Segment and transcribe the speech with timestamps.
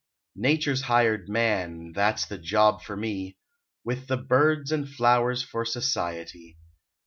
[0.37, 1.91] Nature s hired man!
[1.91, 3.37] That s the job for me,
[3.83, 6.57] [47] With the birds and flowers For society.